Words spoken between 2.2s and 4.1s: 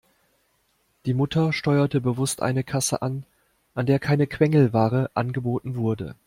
eine Kasse an, an der